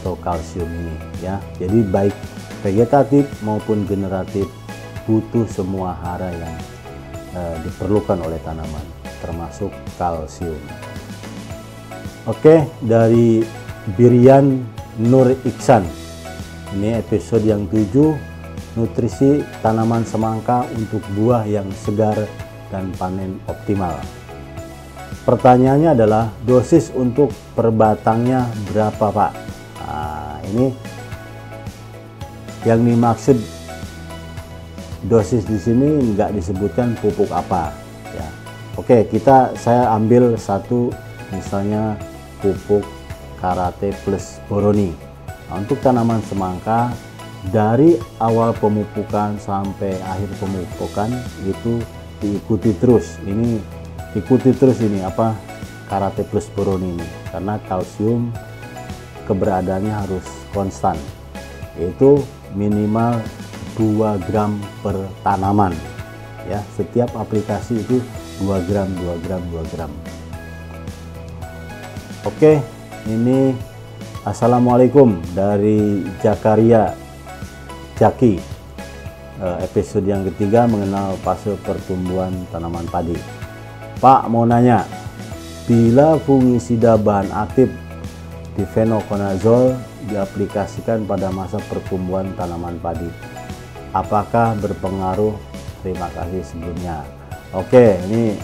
atau 0.00 0.16
kalsium 0.20 0.68
ini 0.68 0.96
ya. 1.20 1.40
Jadi 1.60 1.80
baik 1.88 2.16
vegetatif 2.64 3.28
maupun 3.44 3.84
generatif 3.84 4.48
butuh 5.04 5.44
semua 5.44 5.92
hara 6.00 6.32
yang 6.32 6.54
uh, 7.36 7.56
diperlukan 7.60 8.16
oleh 8.24 8.40
tanaman 8.40 8.82
termasuk 9.20 9.68
kalsium. 10.00 10.56
Oke, 12.24 12.64
dari 12.80 13.44
Birian 14.00 14.64
Nur 14.96 15.36
Iksan. 15.44 15.84
Ini 16.72 17.04
episode 17.04 17.44
yang 17.44 17.68
7 17.68 18.80
nutrisi 18.80 19.44
tanaman 19.60 20.02
semangka 20.08 20.64
untuk 20.72 21.04
buah 21.14 21.44
yang 21.44 21.68
segar 21.84 22.16
dan 22.72 22.90
panen 22.96 23.38
optimal. 23.46 23.94
Pertanyaannya 25.28 25.94
adalah 25.94 26.32
dosis 26.44 26.90
untuk 26.92 27.30
per 27.52 27.70
batangnya 27.70 28.48
berapa 28.72 29.06
Pak? 29.08 29.32
Nah, 29.84 30.36
ini 30.52 30.74
yang 32.64 32.80
dimaksud 32.84 33.36
dosis 35.04 35.44
di 35.44 35.60
sini 35.60 36.16
nggak 36.16 36.32
disebutkan 36.32 36.96
pupuk 37.00 37.28
apa 37.28 37.72
ya. 38.16 38.28
Oke, 38.80 39.04
kita 39.08 39.52
saya 39.54 39.92
ambil 39.92 40.34
satu 40.40 40.88
misalnya 41.30 41.94
pupuk 42.40 42.82
karate 43.38 43.92
plus 44.02 44.40
boroni. 44.48 44.96
Nah, 45.48 45.60
untuk 45.60 45.76
tanaman 45.84 46.24
semangka 46.24 46.88
dari 47.52 48.00
awal 48.16 48.56
pemupukan 48.56 49.36
sampai 49.36 50.00
akhir 50.00 50.32
pemupukan 50.40 51.12
itu 51.44 51.84
diikuti 52.24 52.72
terus 52.80 53.20
ini 53.28 53.60
ikuti 54.16 54.56
terus 54.56 54.80
ini 54.80 55.04
apa 55.04 55.36
karate 55.92 56.24
plus 56.24 56.48
boron 56.56 56.80
ini 56.80 57.04
karena 57.28 57.60
kalsium 57.68 58.32
keberadaannya 59.28 59.92
harus 59.92 60.24
konstan 60.56 60.96
yaitu 61.76 62.24
minimal 62.54 63.20
2 63.76 64.26
gram 64.30 64.56
per 64.80 64.96
tanaman. 65.26 65.74
Ya 66.48 66.62
setiap 66.78 67.12
aplikasi 67.18 67.82
itu 67.82 68.00
2 68.42 68.68
gram 68.70 68.88
2 68.88 69.24
gram 69.26 69.42
2 69.50 69.72
gram. 69.74 69.90
Oke 72.24 72.62
ini 73.04 73.52
Assalamualaikum 74.24 75.20
dari 75.36 76.00
Jakaria 76.24 76.96
Jaki. 78.00 78.40
Eh, 79.36 79.56
episode 79.60 80.08
yang 80.08 80.24
ketiga 80.32 80.64
mengenal 80.64 81.20
fase 81.20 81.52
pertumbuhan 81.60 82.32
tanaman 82.48 82.88
padi. 82.88 83.12
Pak 84.00 84.24
mau 84.32 84.48
nanya 84.48 84.88
bila 85.68 86.16
fungisida 86.24 86.96
bahan 86.96 87.28
aktif 87.36 87.68
di 88.56 88.64
fenokonazol 88.64 89.76
diaplikasikan 90.08 91.04
pada 91.08 91.28
masa 91.32 91.60
pertumbuhan 91.68 92.32
tanaman 92.36 92.76
padi. 92.80 93.08
Apakah 93.94 94.58
berpengaruh? 94.58 95.34
Terima 95.84 96.08
kasih 96.12 96.42
sebelumnya. 96.44 97.04
Oke 97.54 98.00
ini 98.08 98.34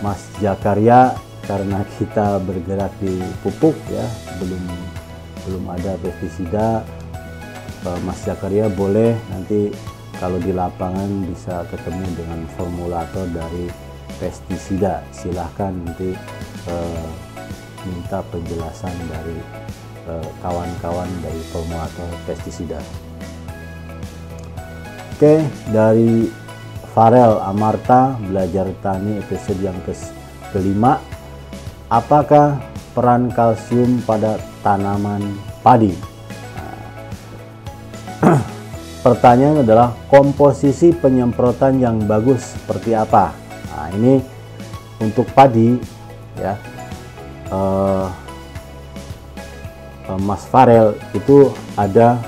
Mas 0.00 0.26
Jakaria 0.42 1.14
karena 1.46 1.84
kita 2.00 2.42
bergerak 2.42 2.90
di 2.98 3.22
pupuk 3.44 3.76
ya 3.92 4.02
belum 4.42 4.64
belum 5.46 5.64
ada 5.70 5.94
pestisida 6.02 6.82
Mas 8.02 8.18
Zakaria 8.26 8.66
boleh 8.66 9.14
nanti 9.30 9.70
kalau 10.18 10.42
di 10.42 10.50
lapangan 10.50 11.28
bisa 11.28 11.62
ketemu 11.70 12.02
dengan 12.18 12.40
formulator 12.58 13.30
dari 13.30 13.70
pestisida. 14.18 15.04
Silahkan 15.12 15.70
nanti 15.70 16.16
eh, 16.66 17.08
minta 17.86 18.24
penjelasan 18.26 18.94
dari 19.06 19.38
eh, 19.38 19.64
kawan-kawan 20.40 21.10
eh, 21.10 21.20
dari 21.26 21.42
formulator 21.50 22.08
pestisida. 22.24 22.78
Oke 25.16 25.40
dari 25.72 26.28
Farel 26.92 27.40
Amarta 27.40 28.16
belajar 28.20 28.68
tani 28.80 29.20
episode 29.20 29.60
yang 29.60 29.76
ke 29.84 29.92
kelima. 30.52 31.00
Apakah 31.92 32.60
peran 32.96 33.28
kalsium 33.32 34.00
pada 34.04 34.40
tanaman 34.64 35.22
padi? 35.60 35.92
Pertanyaan 39.06 39.62
adalah 39.62 39.94
komposisi 40.10 40.90
penyemprotan 40.90 41.78
yang 41.78 42.02
bagus 42.04 42.56
seperti 42.58 42.96
apa? 42.96 43.30
Nah 43.70 43.88
ini 43.94 44.20
untuk 45.00 45.28
padi 45.30 45.76
ya. 46.40 46.56
Uh, 47.46 48.25
Mas 50.22 50.46
Farel 50.46 50.94
itu 51.10 51.50
ada 51.74 52.22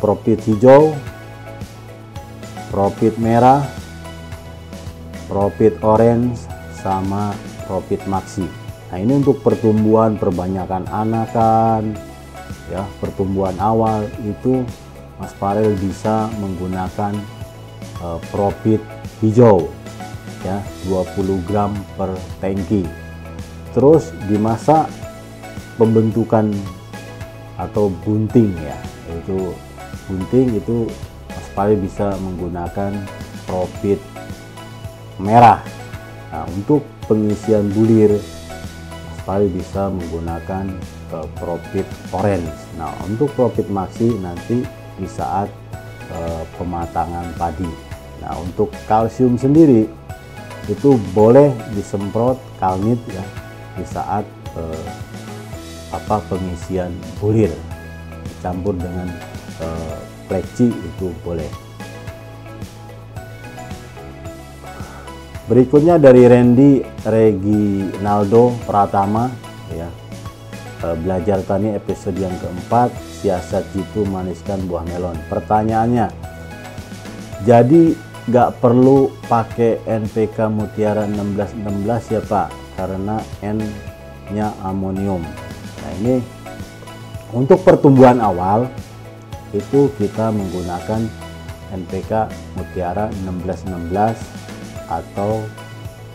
profit 0.00 0.40
hijau 0.48 0.96
profit 2.72 3.20
merah 3.20 3.68
profit 5.28 5.76
orange 5.84 6.48
sama 6.80 7.36
profit 7.68 8.00
maxi. 8.08 8.48
Nah 8.88 8.98
ini 8.98 9.20
untuk 9.20 9.44
pertumbuhan 9.44 10.16
perbanyakan 10.16 10.88
anakan 10.88 11.92
ya 12.72 12.84
pertumbuhan 12.98 13.56
awal 13.60 14.08
itu 14.24 14.64
Mas 15.20 15.36
Farel 15.36 15.76
bisa 15.76 16.32
menggunakan 16.40 17.12
uh, 18.00 18.18
profit 18.32 18.80
hijau 19.20 19.68
ya 20.42 20.58
20 20.88 21.46
gram 21.46 21.76
per 21.94 22.16
tangki. 22.40 22.88
Terus 23.72 24.12
di 24.28 24.36
masa 24.36 24.88
pembentukan 25.80 26.52
atau 27.62 27.86
bunting 28.02 28.50
ya. 28.58 28.78
Itu 29.06 29.54
bunting 30.10 30.58
itu 30.58 30.90
Farel 31.52 31.76
bisa 31.76 32.16
menggunakan 32.18 32.96
profit 33.44 34.00
merah. 35.20 35.60
Nah 36.32 36.48
untuk 36.50 36.82
pengisian 37.06 37.68
bulir 37.70 38.16
Farel 39.22 39.52
bisa 39.52 39.92
menggunakan 39.92 40.74
uh, 41.12 41.28
profit 41.38 41.84
orange. 42.10 42.56
Nah 42.80 42.90
untuk 43.04 43.30
profit 43.36 43.68
maxi 43.68 44.10
nanti 44.18 44.64
di 44.96 45.08
saat 45.08 45.48
e, 46.12 46.18
pematangan 46.60 47.26
padi. 47.36 47.68
Nah, 48.22 48.38
untuk 48.38 48.70
kalsium 48.86 49.34
sendiri 49.34 49.88
itu 50.70 50.94
boleh 51.10 51.50
disemprot 51.74 52.38
kalnit 52.62 53.00
ya 53.10 53.24
di 53.74 53.84
saat 53.88 54.22
e, 54.54 54.62
apa 55.92 56.24
pengisian 56.26 56.90
bulir 57.20 57.52
dicampur 58.24 58.74
dengan 58.74 59.12
e, 59.60 59.66
pleci 60.26 60.72
itu 60.72 61.12
boleh. 61.20 61.48
Berikutnya 65.46 66.00
dari 66.00 66.24
Randy 66.24 66.80
Reginaldo 67.04 68.56
Pratama 68.64 69.28
ya 69.74 69.90
belajar 70.98 71.38
tani 71.46 71.78
episode 71.78 72.18
yang 72.18 72.34
keempat 72.42 72.90
siasat 73.22 73.62
jitu 73.70 74.02
maniskan 74.02 74.66
buah 74.66 74.82
melon. 74.82 75.14
Pertanyaannya, 75.30 76.10
jadi 77.46 77.94
nggak 78.26 78.58
perlu 78.58 79.10
pakai 79.30 79.82
NPK 79.86 80.50
Mutiara 80.50 81.06
1616 81.06 82.14
ya 82.18 82.22
Pak, 82.26 82.48
karena 82.74 83.16
N-nya 83.42 84.54
amonium. 84.66 85.22
Nah 85.92 86.00
ini 86.00 86.24
untuk 87.36 87.60
pertumbuhan 87.68 88.16
awal 88.24 88.64
itu 89.52 89.92
kita 90.00 90.32
menggunakan 90.32 91.04
NPK 91.68 92.32
Mutiara 92.56 93.12
1616 93.28 93.92
atau 94.88 95.44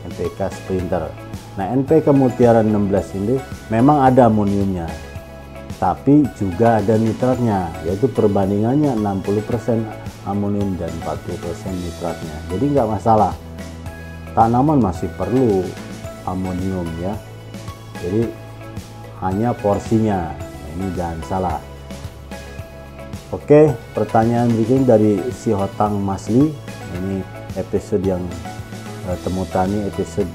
NPK 0.09 0.39
Sprinter. 0.49 1.13
Nah 1.61 1.65
NPK 1.77 2.09
Mutiara 2.09 2.65
16 2.65 3.21
ini 3.21 3.37
memang 3.69 4.01
ada 4.01 4.25
amoniumnya, 4.33 4.89
tapi 5.77 6.25
juga 6.33 6.81
ada 6.81 6.97
nitratnya 6.97 7.69
yaitu 7.85 8.09
perbandingannya 8.09 8.97
60% 8.97 10.25
amonium 10.25 10.73
dan 10.81 10.89
40% 11.05 11.37
nitratnya. 11.69 12.37
Jadi 12.49 12.65
nggak 12.73 12.89
masalah. 12.97 13.37
Tanaman 14.33 14.81
masih 14.81 15.09
perlu 15.13 15.61
amonium 16.25 16.89
ya. 16.97 17.13
Jadi 18.01 18.46
hanya 19.21 19.53
porsinya. 19.53 20.31
Nah, 20.33 20.69
ini 20.77 20.87
jangan 20.93 21.19
salah. 21.25 21.59
Oke, 23.27 23.75
pertanyaan 23.91 24.47
berikutnya 24.47 24.95
dari 24.95 25.19
si 25.35 25.51
Hotang 25.51 25.99
Masli. 25.99 26.47
Ini 26.95 27.19
episode 27.59 27.99
yang 28.05 28.23
uh, 29.09 29.17
temu 29.19 29.43
tani 29.51 29.83
episode 29.89 30.29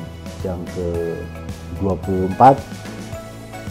yang 0.44 0.60
ke 0.76 1.16
24. 1.80 2.36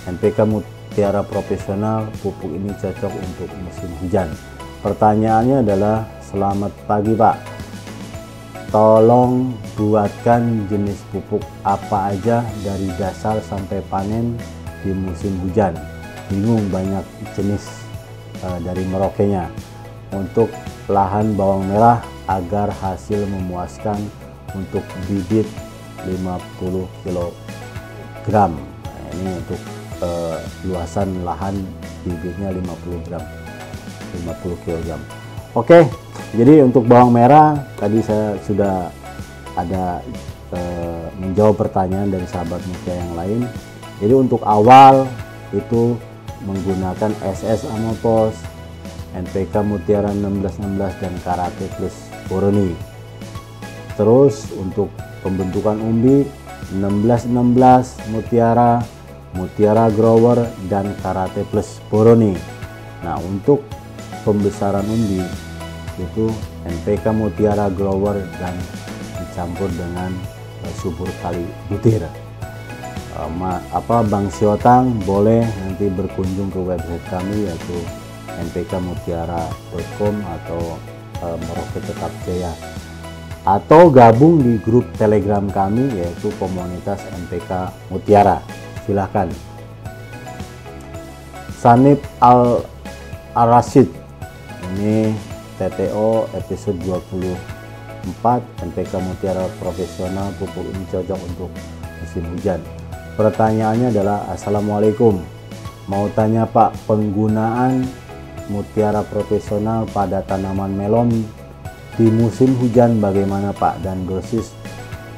NPK 0.09 0.37
Mutiara 0.49 1.21
Profesional 1.21 2.09
pupuk 2.25 2.49
ini 2.49 2.73
cocok 2.73 3.13
untuk 3.13 3.49
musim 3.61 3.93
hujan. 4.01 4.33
Pertanyaannya 4.81 5.61
adalah 5.61 6.09
selamat 6.25 6.73
pagi 6.89 7.13
Pak. 7.13 7.37
Tolong 8.73 9.53
buatkan 9.77 10.65
jenis 10.71 10.97
pupuk 11.13 11.43
apa 11.61 12.15
aja 12.15 12.41
dari 12.65 12.89
dasar 12.97 13.37
sampai 13.45 13.83
panen 13.91 14.39
di 14.81 14.91
musim 14.93 15.33
hujan. 15.45 15.73
Bingung 16.29 16.67
banyak 16.71 17.03
jenis 17.35 17.67
uh, 18.45 18.59
dari 18.63 18.83
Merauke-nya 18.87 19.51
untuk 20.11 20.51
lahan 20.91 21.35
bawang 21.35 21.67
merah 21.67 22.03
agar 22.27 22.71
hasil 22.71 23.27
memuaskan 23.27 23.99
untuk 24.55 24.83
bibit 25.07 25.47
50 26.07 26.87
kg. 27.03 27.17
Nah, 28.31 29.07
ini 29.17 29.31
untuk 29.37 29.61
uh, 30.03 30.37
luasan 30.67 31.23
lahan 31.23 31.55
bibitnya 32.03 32.49
50 32.51 33.07
gram. 33.07 33.23
50 34.11 34.65
kg. 34.65 34.89
Oke, 35.51 35.87
jadi 36.35 36.63
untuk 36.63 36.87
bawang 36.87 37.11
merah 37.11 37.59
tadi 37.75 37.99
saya 37.99 38.39
sudah 38.43 38.87
ada 39.55 39.99
uh, 40.55 41.05
menjawab 41.19 41.59
pertanyaan 41.59 42.07
dari 42.11 42.27
sahabat 42.27 42.59
muda 42.63 42.93
yang 42.95 43.13
lain. 43.15 43.41
Jadi 44.01 44.13
untuk 44.17 44.41
awal 44.41 45.05
itu 45.53 45.93
menggunakan 46.41 47.13
SS 47.21 47.69
Amopos, 47.69 48.33
NPK 49.13 49.61
Mutiara 49.61 50.09
1616 50.09 51.01
dan 51.05 51.13
Karate 51.21 51.69
Plus 51.77 51.93
Boroni. 52.25 52.73
Terus 53.93 54.49
untuk 54.57 54.89
pembentukan 55.21 55.77
umbi 55.77 56.25
1616 56.73 58.09
Mutiara, 58.09 58.81
Mutiara 59.37 59.85
Grower 59.93 60.49
dan 60.65 60.97
Karate 61.05 61.45
Plus 61.45 61.77
Boroni. 61.93 62.33
Nah, 63.05 63.21
untuk 63.21 63.61
pembesaran 64.25 64.85
umbi 64.89 65.21
itu 66.01 66.25
NPK 66.65 67.13
Mutiara 67.13 67.69
Grower 67.69 68.17
dan 68.41 68.57
dicampur 69.21 69.69
dengan 69.69 70.09
eh, 70.65 70.73
subur 70.81 71.09
kali 71.21 71.45
butir. 71.69 72.01
Eh, 73.11 73.59
apa 73.75 74.07
Bang 74.07 74.31
Siotang 74.31 74.95
boleh 75.03 75.43
nanti 75.43 75.91
berkunjung 75.91 76.47
ke 76.47 76.63
website 76.63 77.05
kami 77.11 77.43
yaitu 77.43 77.77
npkmutiara.com 78.31 80.15
atau 80.39 80.79
uh, 81.19 81.35
Merauke 81.35 81.79
Tetap 81.83 82.13
Jaya. 82.23 82.55
Atau 83.43 83.91
gabung 83.91 84.39
di 84.39 84.55
grup 84.63 84.87
telegram 84.95 85.43
kami 85.51 85.91
yaitu 85.91 86.31
komunitas 86.39 87.03
NPK 87.27 87.75
Mutiara. 87.91 88.39
Silahkan. 88.87 89.27
Sanip 91.59 91.99
Al 92.23 92.63
Arasid. 93.35 93.91
Ini 94.71 95.11
TTO 95.59 96.31
episode 96.31 96.79
24 96.87 97.35
NPK 98.71 98.93
Mutiara 99.03 99.51
Profesional 99.59 100.31
pupuk 100.39 100.63
ini 100.63 100.87
cocok 100.87 101.19
untuk 101.27 101.51
musim 101.99 102.23
hujan 102.31 102.63
Pertanyaannya 103.11 103.91
adalah 103.91 104.23
Assalamualaikum. 104.31 105.19
Mau 105.91 106.07
tanya 106.15 106.47
Pak 106.47 106.87
penggunaan 106.87 107.83
mutiara 108.47 109.03
profesional 109.03 109.83
pada 109.91 110.23
tanaman 110.23 110.71
melon 110.71 111.11
di 111.99 112.07
musim 112.07 112.55
hujan 112.55 113.03
bagaimana 113.03 113.51
Pak? 113.51 113.83
Dan 113.83 114.07
dosis 114.07 114.55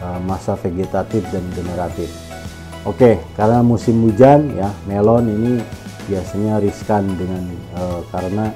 uh, 0.02 0.18
masa 0.26 0.58
vegetatif 0.58 1.22
dan 1.30 1.46
generatif. 1.54 2.10
Oke 2.84 3.22
karena 3.38 3.62
musim 3.62 4.02
hujan 4.10 4.58
ya 4.58 4.74
melon 4.90 5.30
ini 5.30 5.54
biasanya 6.10 6.60
riskan 6.60 7.06
dengan 7.16 7.46
uh, 7.78 8.02
karena 8.10 8.50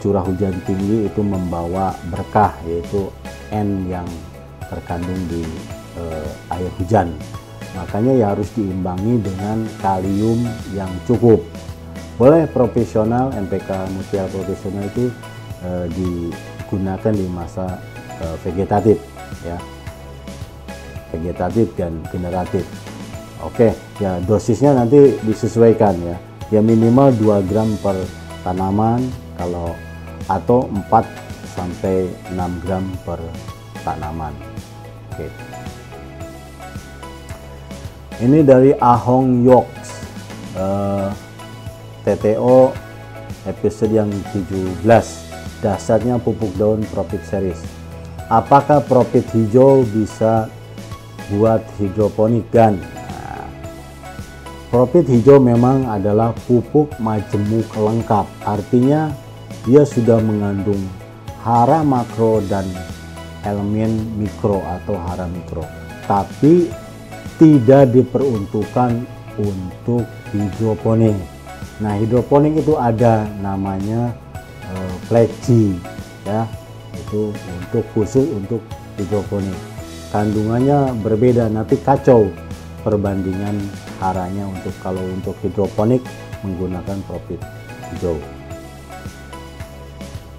curah 0.00 0.24
hujan 0.24 0.56
tinggi 0.64 1.06
itu 1.06 1.20
membawa 1.20 1.92
berkah 2.08 2.56
yaitu 2.64 3.12
N 3.52 3.86
yang 3.92 4.08
terkandung 4.72 5.20
di 5.28 5.44
uh, 6.00 6.56
air 6.56 6.72
hujan 6.80 7.12
makanya 7.74 8.12
ya 8.14 8.26
harus 8.32 8.48
diimbangi 8.54 9.20
dengan 9.20 9.66
kalium 9.82 10.46
yang 10.72 10.90
cukup. 11.04 11.42
Boleh 12.14 12.46
profesional 12.46 13.34
MPK 13.34 13.90
mutiara 13.90 14.30
profesional 14.30 14.86
itu 14.86 15.10
e, 15.66 15.70
digunakan 15.90 17.12
di 17.12 17.26
masa 17.26 17.82
e, 18.22 18.24
vegetatif 18.46 19.02
ya. 19.42 19.58
Vegetatif 21.10 21.74
dan 21.74 21.98
generatif. 22.14 22.62
Oke 23.42 23.74
ya 23.98 24.22
dosisnya 24.22 24.78
nanti 24.78 25.18
disesuaikan 25.26 25.98
ya. 26.06 26.16
Ya 26.54 26.60
minimal 26.62 27.10
2 27.18 27.50
gram 27.50 27.74
per 27.82 27.98
tanaman 28.46 29.02
kalau 29.34 29.74
atau 30.30 30.70
4 30.70 31.02
sampai 31.58 32.06
6 32.30 32.62
gram 32.62 32.86
per 33.02 33.18
tanaman. 33.82 34.32
Oke 35.10 35.53
ini 38.22 38.46
dari 38.46 38.70
Ahong 38.78 39.42
Yoks 39.42 39.88
uh, 40.54 41.10
TTO 42.06 42.70
episode 43.48 43.90
yang 43.90 44.10
17 44.30 44.86
dasarnya 45.58 46.20
pupuk 46.20 46.52
daun 46.60 46.84
profit 46.92 47.24
series. 47.26 47.58
Apakah 48.28 48.84
profit 48.84 49.24
hijau 49.32 49.82
bisa 49.88 50.52
buat 51.32 51.64
hidroponik? 51.80 52.44
Dan 52.52 52.78
nah, 52.80 53.48
profit 54.68 55.08
hijau 55.08 55.40
memang 55.40 55.88
adalah 55.88 56.36
pupuk 56.44 56.92
majemuk 57.00 57.66
lengkap. 57.72 58.28
Artinya 58.44 59.10
dia 59.64 59.82
sudah 59.88 60.20
mengandung 60.20 60.80
hara 61.40 61.80
makro 61.80 62.44
dan 62.44 62.64
elemen 63.44 64.20
mikro 64.20 64.60
atau 64.64 64.96
hara 65.00 65.24
mikro. 65.28 65.64
Tapi 66.04 66.83
tidak 67.44 67.92
diperuntukkan 67.92 69.04
untuk 69.36 70.08
hidroponik. 70.32 71.12
Nah, 71.76 71.92
hidroponik 72.00 72.56
itu 72.56 72.72
ada 72.80 73.28
namanya 73.44 74.16
uh, 74.72 74.96
pleci 75.12 75.76
ya. 76.24 76.48
Itu 76.96 77.36
untuk 77.36 77.84
khusus 77.92 78.24
untuk 78.32 78.64
hidroponik. 78.96 79.52
Kandungannya 80.08 80.96
berbeda 81.04 81.52
nanti 81.52 81.76
kacau 81.84 82.32
perbandingan 82.80 83.60
haranya 84.00 84.48
untuk 84.48 84.72
kalau 84.80 85.04
untuk 85.12 85.36
hidroponik 85.44 86.00
menggunakan 86.40 86.96
profit 87.04 87.44
hijau. 87.92 88.16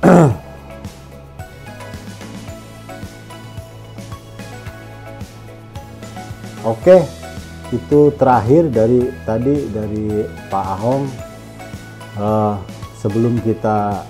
Oke, 6.65 7.05
itu 7.69 8.09
terakhir 8.17 8.73
dari 8.73 9.13
tadi 9.21 9.69
dari 9.69 10.25
Pak 10.49 10.65
Ahong. 10.65 11.05
Uh, 12.17 12.57
sebelum 12.97 13.37
kita 13.45 14.01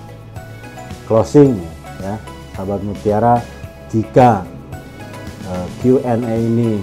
closing 1.04 1.60
ya, 2.00 2.16
sahabat 2.56 2.80
Mutiara, 2.80 3.44
jika 3.92 4.48
uh, 5.52 5.52
eh, 5.52 5.68
Q&A 5.84 6.36
ini 6.40 6.80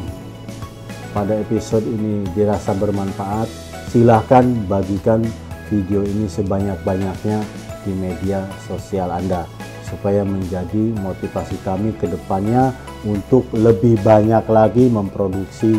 pada 1.17 1.41
episode 1.41 1.89
ini 1.89 2.29
dirasa 2.37 2.77
bermanfaat, 2.77 3.49
silahkan 3.89 4.45
bagikan 4.69 5.25
video 5.73 6.05
ini 6.05 6.29
sebanyak-banyaknya 6.29 7.41
di 7.89 7.97
media 7.97 8.45
sosial 8.69 9.09
Anda 9.09 9.49
supaya 9.89 10.21
menjadi 10.21 10.93
motivasi 11.01 11.57
kami 11.65 11.97
ke 11.97 12.13
depannya 12.13 12.77
untuk 13.07 13.47
lebih 13.55 13.99
banyak 14.03 14.47
lagi 14.47 14.87
memproduksi 14.87 15.79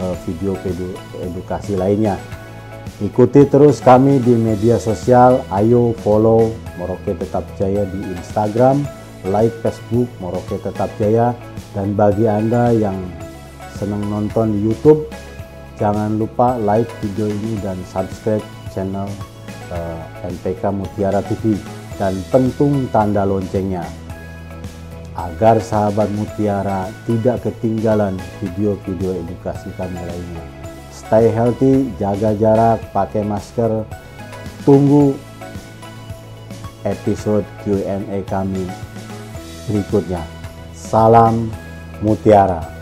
eh, 0.00 0.16
video-video 0.26 0.94
edukasi 1.22 1.78
lainnya. 1.78 2.18
Ikuti 3.02 3.42
terus 3.50 3.82
kami 3.82 4.22
di 4.22 4.38
media 4.38 4.78
sosial, 4.78 5.42
ayo 5.50 5.96
follow 6.06 6.54
Moroke 6.78 7.18
Tetap 7.18 7.42
Jaya 7.58 7.82
di 7.90 8.00
Instagram, 8.14 8.86
like 9.26 9.54
Facebook 9.66 10.06
Moroke 10.22 10.62
Tetap 10.62 10.90
Jaya, 11.00 11.34
dan 11.74 11.98
bagi 11.98 12.30
Anda 12.30 12.70
yang 12.70 12.94
senang 13.74 14.06
nonton 14.06 14.54
di 14.54 14.70
YouTube, 14.70 15.10
jangan 15.74 16.22
lupa 16.22 16.54
like 16.62 16.86
video 17.02 17.26
ini 17.26 17.58
dan 17.58 17.74
subscribe 17.90 18.44
channel 18.70 19.10
uh, 19.74 19.98
eh, 20.22 20.30
NPK 20.30 20.62
Mutiara 20.70 21.18
TV 21.26 21.58
dan 21.98 22.14
pentung 22.30 22.86
tanda 22.94 23.26
loncengnya 23.26 24.03
agar 25.14 25.62
sahabat 25.62 26.10
Mutiara 26.18 26.90
tidak 27.06 27.46
ketinggalan 27.46 28.18
video-video 28.42 29.14
edukasi 29.22 29.70
kami 29.78 29.98
lainnya. 30.02 30.44
stay 30.90 31.30
healthy, 31.30 31.90
jaga 31.98 32.34
jarak, 32.34 32.78
pakai 32.90 33.22
masker. 33.22 33.86
Tunggu 34.64 35.12
episode 36.82 37.44
Q&A 37.62 38.24
kami 38.24 38.64
berikutnya. 39.68 40.24
Salam 40.72 41.52
Mutiara. 42.00 42.73